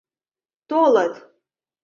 [0.69, 1.13] Толыт!